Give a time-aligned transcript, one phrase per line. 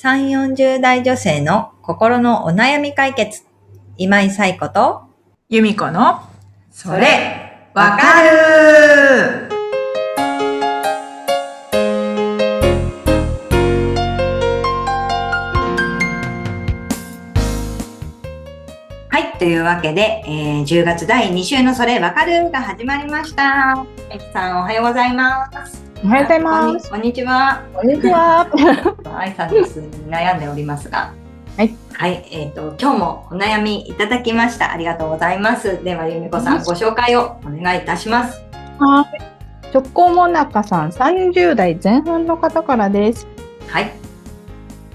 [0.00, 3.42] 3、40代女性の心のお悩み解決。
[3.96, 5.02] 今井冴子と、
[5.48, 6.20] 由美子の、
[6.70, 9.48] それ、わかる
[19.08, 19.38] はい。
[19.40, 23.84] というわけで、えー10月第2週のそれわかるが始まりました。
[24.10, 25.77] えきさん、おはようございます。
[26.04, 26.90] おはようございます。
[26.90, 27.64] こんにちは。
[27.74, 28.48] こんにちは。
[29.02, 31.10] 挨拶に悩んでおりますが。
[31.56, 31.74] はい。
[31.92, 32.24] はい。
[32.30, 34.70] えっ、と、今日もお悩みいただきました。
[34.70, 35.82] ありがとうございます。
[35.82, 38.40] では、ゆみこさん、ご紹介をお願いいたします。
[38.78, 39.20] はい。
[39.74, 43.26] 直行もなかさん、30代前半の方からです。
[43.68, 43.90] はい。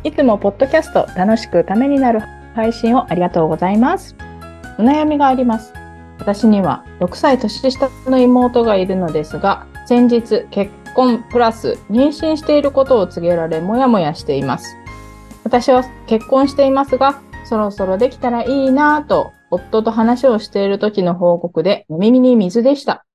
[0.05, 2.21] いつもポッドキャスト楽しくためになる
[2.55, 4.15] 配信をありがとうございます。
[4.79, 5.73] お悩みがあります。
[6.19, 14.75] 私には6歳年下の妹がいるのですが、先日結婚プラス妊娠していることを告げられモヤモヤしています。
[15.43, 23.05] 私は結婚していますが、そろそろできたらいいなぁと夫と話をしている時の報告でお耳に水でした。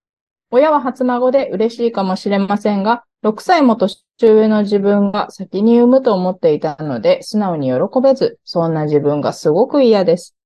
[0.50, 10.38] 親は初孫で嬉しいかもしれませんが、6歳も年上の自分が先に産むと思っていたので、素直に喜べず、そんな自分がすごく嫌です。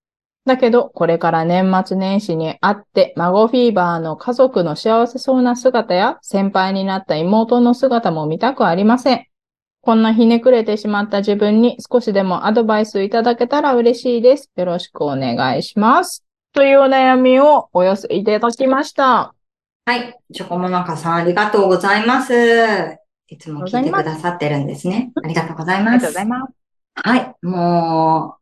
[0.45, 9.27] だけど、これから年末年始に会って、孫フィーバーの家族の幸せそうな姿や、先輩になった妹の姿も見たくありません。
[9.83, 14.51] こんなひねくれてしまった自分に少しでもアドバイスいただけたら嬉しいです。
[14.57, 16.25] よろしくお願いします。
[16.53, 19.35] というお悩みをお寄せいただきました。
[19.85, 20.19] はい。
[20.33, 22.33] チョコモナカさん、ありがとうございます。
[23.29, 25.13] いつも聞いてくださってるんですね。
[25.23, 26.03] ありがとうございありがます。
[26.03, 26.53] とうございます。
[26.95, 27.35] はい。
[27.43, 28.39] も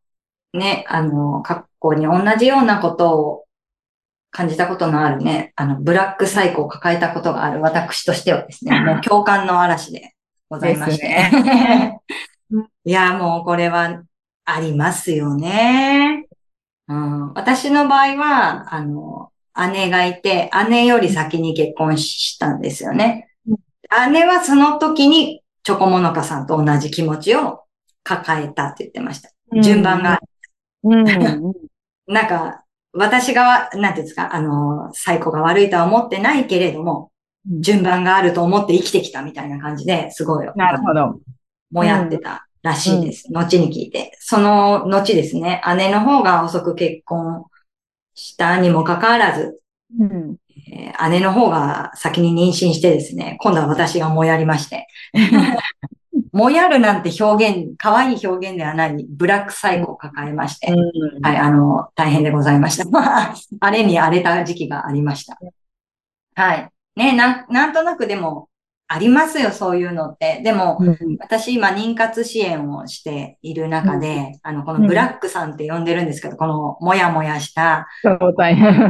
[0.53, 3.45] う、ね、あの、過去に同じようなことを
[4.31, 10.15] 感じたことのあるね、あの、ブラックサイコを抱えたことがある私としてはですね、もう共感の嵐で
[10.49, 11.31] ございまして。
[12.85, 14.03] いや、もうこれは
[14.45, 16.27] ありますよね。
[16.89, 19.31] うん、私の場合は、あの、
[19.73, 23.29] 姉がいて、姉より先に結婚したんですよね。
[24.13, 27.63] 姉はその時にチョコモノカさんと同じ気持ちを
[28.03, 29.31] 抱えたって言ってました。
[29.61, 30.21] 順番が。
[30.85, 31.70] うん。
[32.11, 37.13] なんか、私が、なんていうんですか、あの、最高が悪いとは思ってないけれども、
[37.47, 41.21] 順番があると思って生きてきたみたいな感じで、すごい、なるほど。
[41.71, 43.29] もやってたらしいです。
[43.33, 44.11] 後に聞いて。
[44.19, 47.45] その後ですね、姉の方が遅く結婚
[48.15, 49.61] したにもかかわらず、
[49.99, 50.37] うん。
[50.73, 54.87] えー姉の方が先に妊娠してですね、今度は私がもやりまして。
[56.33, 60.73] もやるなんて表現、可愛い表現ではない、ブラックサイコを抱えまして、
[61.23, 62.85] はい、あの、大変でございました。
[62.91, 65.39] まあ、荒れに荒れた時期がありました。
[66.35, 66.69] はい。
[66.97, 68.50] ね、なん、なんとなくでも、
[68.93, 70.41] ありますよ、そういうのって。
[70.43, 77.87] でも、うん私今妊活支援をしている中で、あの、このブラックさんって呼んでるんですけど、このもやもやした。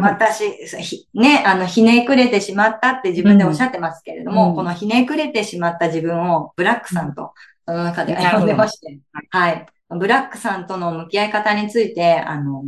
[0.00, 7.34] 私、ひね、あの、ひねくれてしまったって自分でおっしゃってますけれども、うんこのひねくれてしまった自分をブラックさんと、
[7.66, 9.66] その中で呼んでまして、はい。
[9.90, 12.64] ブラックさんとの向き合い方について、あの、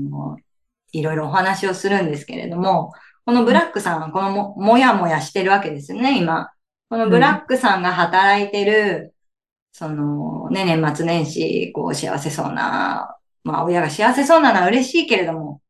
[0.92, 2.92] いろいろお話をするんですけれども、
[3.24, 6.50] このブラックさんはこのも、もやもやしてるわけですよね、今。
[6.92, 9.14] このブラックさんが働いてる、
[9.72, 15.62] その、ね、年末年始、こう、幸せそうな、まあ、親が幸せそうなのは嬉しいけれども、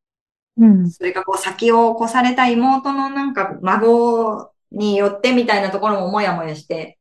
[0.57, 0.91] うん。
[0.91, 6.99] それがこう先を越された妹のなんか孫によってみたいなところももやもやして、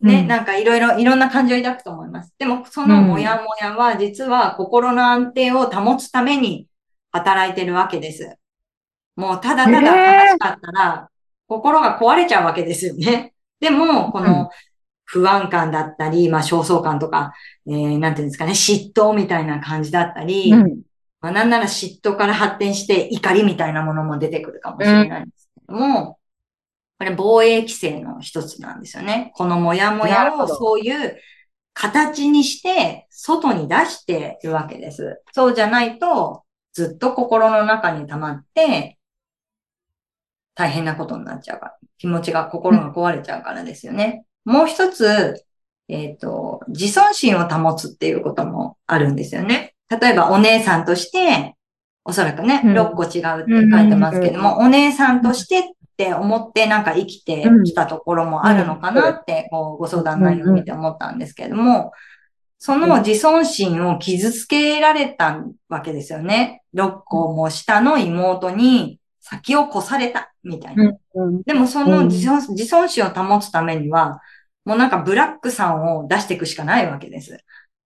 [0.00, 2.34] ね、うんなんかいろいろ、いろんな感情を抱くと思います。
[2.40, 6.66] でも、そのもやもやは実は心の安定を保つために
[7.12, 8.36] 働いてるわけです。
[9.14, 11.08] もうただただ悲しかったら、
[11.46, 13.32] 心が壊れちゃうわけですよね。
[13.60, 14.50] でも、この
[15.04, 17.34] 不安感だったり、まあ、焦燥感とか、
[17.66, 20.82] えー、なんていうんですかね、嫉妬みたいな感じだったり、うん。
[21.20, 26.18] まあ、なんなら嫉妬から発展して怒りみたいなものも出てくるかもしれないんですけども、
[26.98, 29.32] これ防衛規制の一つなんですよね。
[29.34, 31.18] このモヤモヤをそういう
[31.74, 35.20] 形にして外に出しているわけです。
[35.32, 38.98] そうじゃないとずっと心の中に溜まって
[40.60, 41.74] 大変なことになっちゃうから。
[41.96, 44.24] 気持ちが心が壊れちゃうからですよね。
[44.44, 45.42] もう一つ、
[45.88, 49.74] えっ、と、自尊心を保つっていうこともあるんですよね。
[49.88, 51.56] 例えばお姉さんとして、
[52.04, 55.62] おそらくね、うん6個違うって書いてますけども、お姉さんとしてっ
[55.96, 61.92] て思ってなんか生きてきたところもあるのかなって、こう、ご相談内容を見て思ったんですけれども、
[62.58, 66.62] その自尊心を傷つけられたわけですよね。
[66.74, 68.99] 6個も下の妹に
[69.30, 70.92] 先を越されたみたいな。
[71.14, 71.42] うん。
[71.42, 74.20] でもその自尊自尊心を保つためには、
[74.64, 77.38] もうなんかブラックさんを出していくしかないわけです。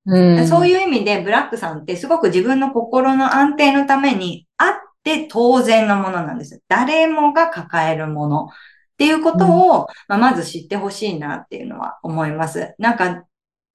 [0.06, 0.46] うん。
[0.46, 6.62] そういう意味でブラックさんってすごく自分の心の安定のためにあって当然のものなんです。
[6.69, 12.75] 誰もが抱えるものっていうことを、まあ、まず知ってほしいなっていうのは思います。
[12.79, 13.25] なんか、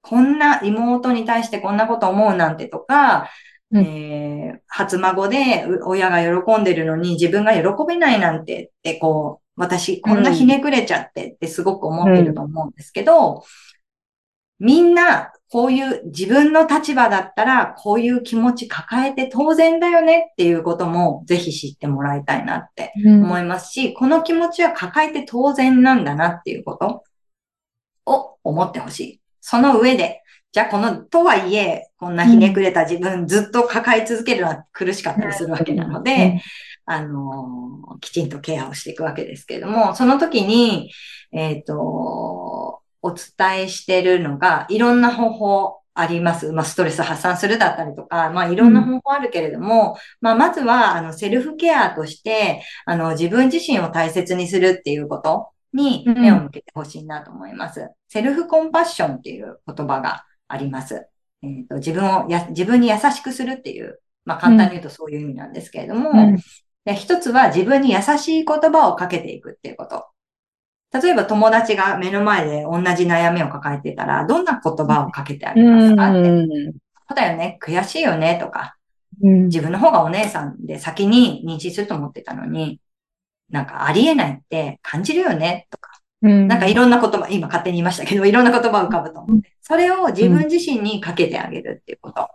[0.02, 3.30] こんな妹に対してこんなこと思うなんてとか、
[3.72, 27.04] うん、えー、初孫で親が喜んでるのに自分が喜べないなんてってこう、私こんなひねくれちゃってってすごく思ってると思うんですけど、うん、みんなこういう自分の立場だったらこういう気持ち抱えて当然だよねっていうこともぜひ知ってもらいたいなって思いますし、うん、この気持ちは抱えて当然なんだなっていうこと
[28.06, 29.22] を思ってほしい。
[29.42, 30.22] その上で、
[30.52, 36.42] じゃあこの、とはいえ、こんなひねくれた自分ずっと抱え続けるのは苦しかったりするわけなので、
[36.86, 40.92] あの、きちんとケアをしていくわけですけれども、その時に、
[41.32, 46.52] えっ、ー、と、お伝えしてるのが、いろんな方法あります。
[46.52, 57.82] まあ、ストレス発散するだったりとか、まあ、いろんな方法あるけれども、うん、まあ、まずは、あの、セルフケアとして、あの、自分自身を大切にするっていうことに目を向けてほしいなと思います。
[57.82, 61.08] うん、セルフコンパッションっていう言葉があります。
[61.42, 66.38] えっ、ー、と、自分をや、自分に優しくするっていう、まあ、簡単に言うとそういう意味なんですけれども、うん、
[66.86, 70.06] で一つは自分に優しい言葉をかけていくっていうこと。
[70.92, 76.30] 例えば友達が目の前で同じ悩みを抱えてたら、どんな言葉をかけてあげますかって。
[77.08, 78.76] そうだよね、悔しいよね、とか。
[79.22, 82.82] 自分の方がお姉さんで先に認知すると思ってたのに、
[83.50, 85.89] なんかありえないって感じるよね、とか。
[86.22, 89.54] なんかいろんな言葉、今勝手に言いましたけど、いろんな言葉浮かぶと思って。
[89.62, 92.30] それを自分自身にかけてあげるっていうこと。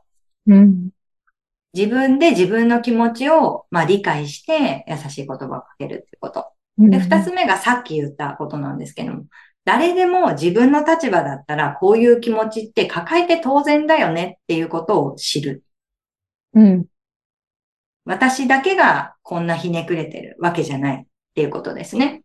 [1.74, 6.46] 自分で自分の気持ちを、まあ、理解して優しい言葉をかけるっていうこと。
[6.78, 9.24] で、二つ目がさっき言ったことなんですけども、
[9.64, 15.64] 誰でも自分の立場だったらこういう気持ちって抱えて当然だよねっていうことを知る。
[16.54, 16.86] うん。
[18.04, 22.23] 私だけがこんなひねくれてるわけじゃないっていうことですね。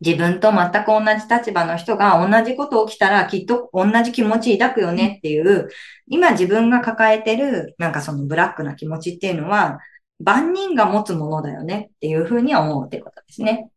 [0.00, 5.68] 自分と全く同じ立場の人が同じこと起きたらきっと同じ気持ち抱くよねっていう、
[6.06, 9.80] 今自分が抱えてるなんかそのブラックな気持ちっていうのは、
[10.20, 13.70] 万人が持つものだよねっていうふうに思うってことですね。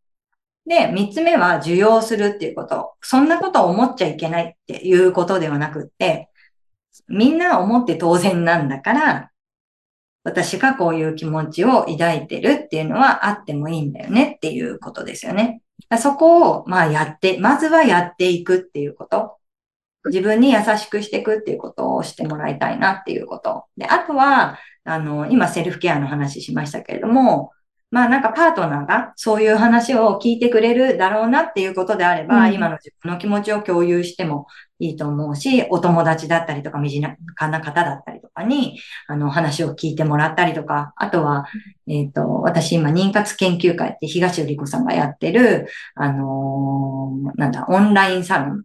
[0.68, 2.94] で、三つ目は受容するっていうこと。
[3.02, 6.30] そんなことを思っちゃいけないっていうことではなくって、
[7.08, 9.32] みんな思って当然なんだから、
[10.24, 15.62] 私がこういう気持ちを抱いてるっていうのはあってもいいんだよねっていうことですよね。
[16.00, 19.38] そこを、まあやって、まずはやっていくっていうこと。
[20.06, 23.66] 自分に優しくしていくっていうことをしてもらいたいなっていうこと。
[23.78, 27.52] で、あとは、あの、今セルフケアの話しましたけれども、
[27.92, 34.48] まあなんかパートナーがそういう話を聞いてくれるだろうなっていうことであれば、うん、今の自分の気持ちを共有しても
[34.80, 41.46] いいと思うし、お友達だったりとか、身近な方だったりとかに、あの、話を聞いてもらったりとか、あとは、
[41.88, 48.64] えっ、ー、と、私今、妊活研究会って東尾理子さんがやってる、あのー、なんだ、オンラインサロン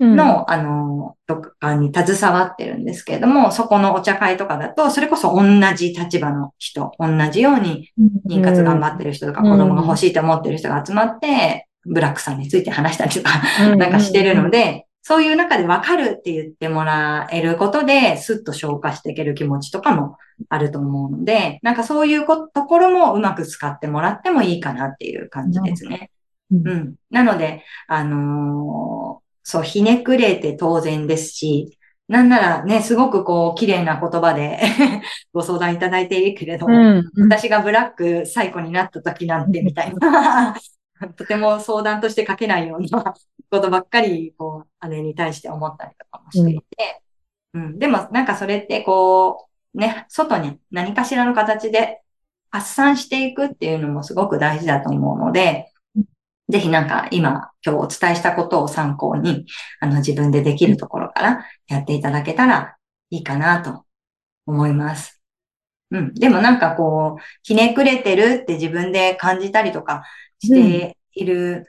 [0.00, 5.44] の、うん、あの、とかに携わってるんですけれども、そこのお茶会とかだと、それこそ同
[5.76, 7.90] じ立場の人、同じように
[8.26, 13.42] 妊活頑張ってる人とか、子供が欲しいと思ってる人が集まって、ブラックさんについて話したりとか、
[13.76, 20.16] なんかしてるので、そういう中でわかるって言ってもらえることで、スッと消化していける気持ちとかも
[20.48, 26.10] あると思うので、なんかそういうところもうまく使ってもらってもいいかなっていう感じですね。
[26.52, 26.94] うん。
[27.10, 29.07] なので、あのー
[29.48, 34.60] そう、ひねくれて当然ですし、なんならね、すごくこう、綺麗な言葉で
[35.32, 40.54] ご相談いただいているけれども、うんうん、私がブラック最古になった時なんてみたいな、
[41.16, 43.14] とても相談として書けないような
[43.50, 47.02] ことばっかり、こう、姉に対して思ったりとかもしていて、
[47.54, 52.02] うん、うん、でもなんかそれってこう、ね、外に何かしらの形で
[52.50, 55.72] 発散していくっていうのもすごく大事だと思うので、
[56.48, 59.46] ぜひなんか今、今日お伝えしたことを参考に、
[59.80, 62.76] あの自分でできるところからやっていただけたら
[63.10, 63.84] いいかなと
[64.46, 65.20] 思います。
[65.90, 66.14] うん。
[66.14, 70.04] でもなんかこう、ひねくれてるって自分で感じたりとか
[70.38, 71.66] している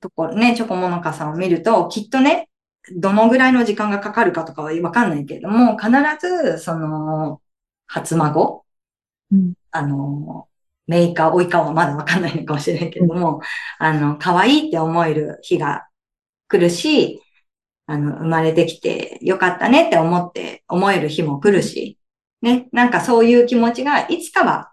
[0.00, 2.48] ところね、チョコモノカさんを見ると、きっとね、
[2.96, 5.90] どのぐらいの時間がかかるかとかはわかんないけれども、必
[6.20, 7.40] ず、その、
[7.86, 8.64] 初孫、
[9.32, 10.48] うん、あの、
[10.86, 13.40] メイカー、追いかはまだわかんないのかもしれないけれども、
[13.78, 15.88] あの、可愛いって思える日が
[16.48, 17.22] 来るし、
[17.86, 21.98] あの、生まれてきてよかったねって思って思える日も来るし、
[22.42, 24.72] ね、なんかそういう気持ちがいつかは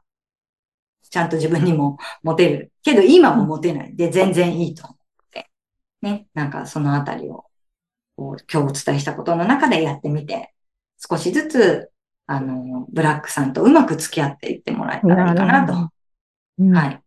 [1.13, 2.72] ちゃんと自分にも持てる。
[2.82, 3.96] けど今も持てない。
[3.96, 4.98] で、全然いいと思っ
[5.32, 5.51] て。
[6.01, 7.46] ね、なんかそのあたりを
[8.17, 10.53] 今日お伝えしたことの中でやってみて、
[10.98, 11.91] 少しずつ、
[12.25, 15.93] あの、ブラックさんとうまく付き合っていってもらえたらいいかなと。
[16.60, 17.01] うんはい。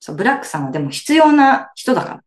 [0.00, 2.14] そう、ブラックさんはでも必要な人だから。
[2.14, 2.22] うん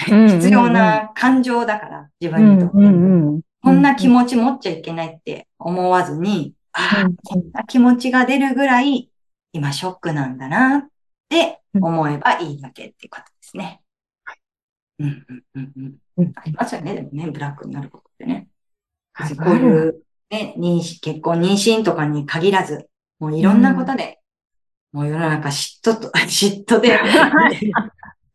[0.40, 3.44] 必要な感情だから、自うん分にとって。
[3.62, 9.10] こんな気持ち持っちゃいけないって思わずに、ああうん、こんな気持ちが出るぐらい、
[9.52, 10.88] 今ショックなんだなっ
[11.28, 13.82] て思えばいいだけっていうことですね。
[14.98, 18.48] うんうんうんうんうんありますよね、でもね、ブラックになることってね。
[19.12, 22.88] はいこういう、ね、妊娠、結婚、妊娠とかに限らず、
[23.18, 24.19] もういろんなことで、
[24.92, 27.72] もう世の中嫉妬と、 嫉妬で、嫉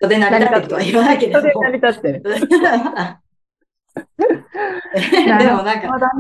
[0.02, 1.72] 妬で成り立ってるとは言わないけれどもそれ成。
[1.72, 2.24] り立ってる。
[4.96, 6.12] でもなんか、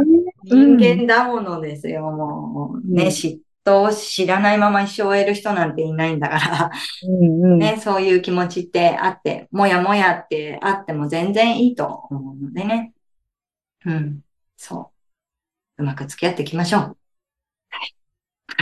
[0.44, 2.94] 人間だものですよ、もう。
[2.94, 6.72] ね、うん嫉妬を知らないまま一生を終える人なんていないんだから、
[7.58, 12.94] ね、そういう気持ちってあって、もやもやってあっても全然いいと思うのでね。
[13.86, 14.22] うん、
[14.56, 14.92] そ
[15.80, 15.84] う。
[15.84, 16.98] うまく付き合っていきましょう。
[17.70, 17.96] はい。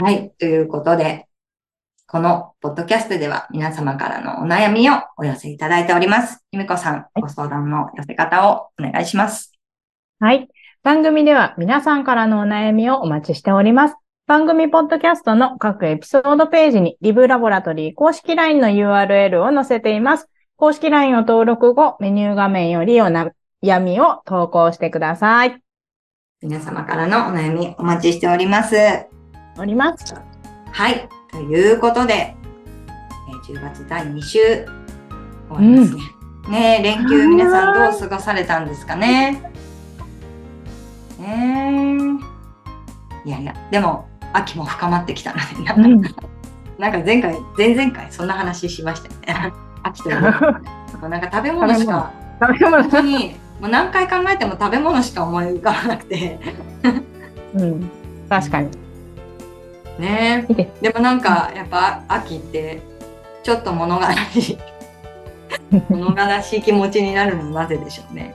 [0.02, 1.28] はい、ということで、
[2.14, 6.44] このポッドキャストでは皆様からのお悩みをお寄せいただいております。
[6.52, 9.50] ゆみこさん、ご相談の寄せ方をお願いします。
[10.20, 10.48] はい。
[10.84, 13.96] 番組では皆さんからのお悩みをお待ちしております。
[14.28, 20.28] 番組ポッドキャストの各エピソードページにリブラボラトリー公式 LINE の URL を載せています。
[20.54, 23.32] 公式 LINE を登録後、メニュー画面よりお悩
[23.82, 25.60] みを投稿してください。
[26.42, 28.76] 皆様からのお悩みお待ちしております。
[29.58, 30.33] おります。
[30.74, 31.08] はい。
[31.30, 32.34] ということで、
[33.28, 34.66] えー10月第2週終
[35.50, 36.00] わりますね。
[36.48, 39.40] ねえ連休皆さんどう過ごされたんですかね？
[41.18, 42.18] ね
[43.24, 46.00] えいやいや、でも秋も深まってきたので、なんか,、うん。
[46.78, 49.52] なんか前回、前々回そんな話しましたよね。
[49.84, 50.16] 秋という
[51.00, 56.38] となんか食べ物しか、食べ物本当にもう何回考えても食べ物しか思い浮かばなくて。
[57.54, 57.90] うん。
[58.28, 58.70] 確かに。
[59.98, 62.80] ねで でもなんかやっぱ秋って
[63.42, 64.58] ちょっと物悲しい
[65.88, 68.34] 物悲しい気持ちになるのはなぜでしょうね。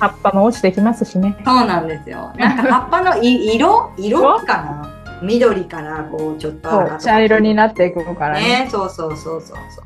[0.00, 1.36] 葉っぱも落ちてきますしね。
[1.44, 2.32] そうなんですよ。
[2.38, 3.92] なんか葉っぱのい色？
[3.96, 4.94] 色かな？
[5.22, 8.64] 緑からこうちょっと茶色になっていくからね。
[8.64, 8.68] ね。
[8.70, 9.82] そうそうそうそうそ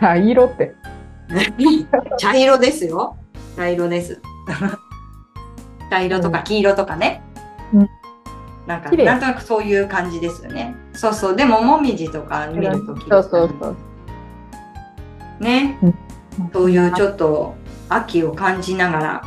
[0.00, 0.64] 茶色って。
[0.64, 0.74] う。
[2.18, 3.16] 茶色ですよ。
[3.56, 4.20] 茶色です。
[5.90, 7.22] 茶色とか黄色とかね。
[7.74, 7.88] うん
[8.66, 10.74] なんかなんとなくそういう感じですよね。
[10.94, 11.36] そうそう。
[11.36, 13.76] でももみじとか見るときそうそうそう。
[15.40, 15.94] ね、うん
[16.52, 17.54] そういうちょっと
[17.88, 19.22] 秋を感じながら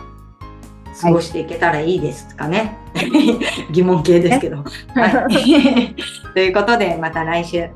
[1.00, 2.78] 過ごしていけたらいいですかね。
[3.72, 4.58] 疑問系ですけど。
[4.58, 5.96] はい、
[6.34, 7.70] ということで、また来週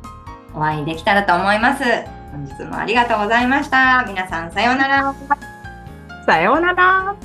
[0.56, 1.84] お会いできたらと思います。
[2.32, 4.06] 本日もありがとうございました。
[4.08, 5.14] 皆さんさようなら。
[6.26, 7.16] さようなら。